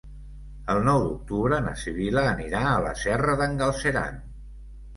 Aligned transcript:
El 0.73 0.79
nou 0.87 1.01
d'octubre 1.03 1.59
na 1.67 1.75
Sibil·la 1.83 2.25
anirà 2.31 2.63
a 2.73 2.81
la 2.89 2.97
Serra 3.05 3.39
d'en 3.43 3.57
Galceran. 3.63 4.21